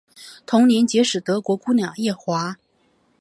[0.47, 2.57] 同年结识德国姑娘叶华。